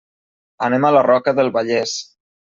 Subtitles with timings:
[0.67, 1.95] Anem a la Roca del Vallès.